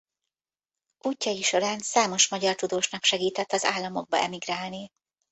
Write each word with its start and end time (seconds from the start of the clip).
Útjai 0.97 1.41
során 1.41 1.79
számos 1.79 2.27
magyar 2.29 2.55
tudósnak 2.55 3.03
segített 3.03 3.51
az 3.51 3.63
Államokba 3.63 4.17
emigrálni. 4.17 4.89